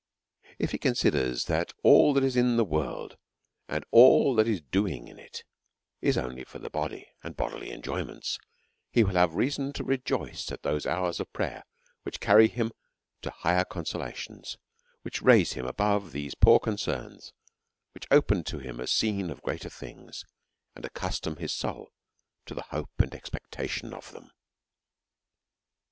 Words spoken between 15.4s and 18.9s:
him above these poor concerns, which open to his mind a